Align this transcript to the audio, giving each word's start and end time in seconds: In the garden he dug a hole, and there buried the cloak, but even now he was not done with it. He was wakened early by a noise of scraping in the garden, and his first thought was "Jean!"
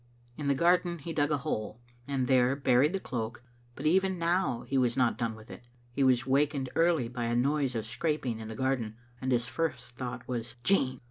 In 0.35 0.47
the 0.47 0.55
garden 0.55 0.97
he 0.97 1.13
dug 1.13 1.29
a 1.29 1.37
hole, 1.37 1.79
and 2.07 2.25
there 2.25 2.55
buried 2.55 2.91
the 2.91 2.99
cloak, 2.99 3.43
but 3.75 3.85
even 3.85 4.17
now 4.17 4.63
he 4.63 4.75
was 4.75 4.97
not 4.97 5.15
done 5.15 5.35
with 5.35 5.51
it. 5.51 5.63
He 5.91 6.03
was 6.03 6.25
wakened 6.25 6.71
early 6.73 7.07
by 7.07 7.25
a 7.25 7.35
noise 7.35 7.75
of 7.75 7.85
scraping 7.85 8.39
in 8.39 8.47
the 8.47 8.55
garden, 8.55 8.97
and 9.21 9.31
his 9.31 9.45
first 9.45 9.97
thought 9.97 10.27
was 10.27 10.55
"Jean!" 10.63 10.99